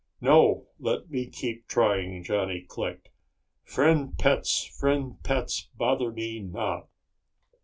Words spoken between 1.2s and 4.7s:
keep trying," Johnny clicked. "Friend pets,